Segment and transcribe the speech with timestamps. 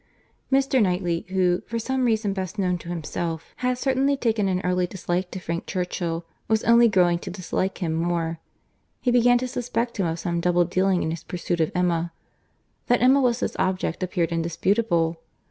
[0.51, 0.81] Mr.
[0.81, 5.29] Knightley, who, for some reason best known to himself, had certainly taken an early dislike
[5.29, 8.39] to Frank Churchill, was only growing to dislike him more.
[8.99, 12.13] He began to suspect him of some double dealing in his pursuit of Emma.
[12.87, 15.19] That Emma was his object appeared indisputable.